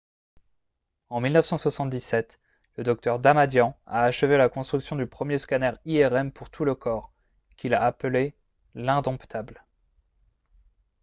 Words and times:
en 1.11 1.19
1977 1.21 2.39
le 2.77 2.83
dr. 2.83 3.19
damadian 3.19 3.77
a 3.85 4.01
achevé 4.05 4.35
la 4.35 4.49
construction 4.49 4.95
du 4.95 5.05
premier 5.05 5.37
scanner 5.37 5.73
irm 5.85 6.31
pour 6.31 6.49
tout 6.49 6.65
le 6.65 6.73
corps 6.73 7.13
qu'il 7.55 7.75
a 7.75 7.85
appelé 7.85 8.33
«l'indomptable» 8.73 9.63